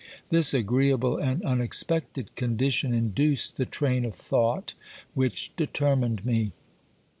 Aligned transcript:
This 0.29 0.51
agreeable 0.51 1.17
and 1.17 1.43
unexpected 1.45 2.35
condition 2.35 2.91
induced 2.91 3.57
the 3.57 3.67
train 3.67 4.03
of 4.03 4.15
thought 4.15 4.73
which 5.13 5.55
determined 5.55 6.25
me. 6.25 6.53